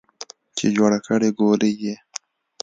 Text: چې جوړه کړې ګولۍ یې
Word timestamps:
چې 0.57 0.65
جوړه 0.75 0.99
کړې 1.07 1.29
ګولۍ 1.39 1.73
یې 1.83 1.95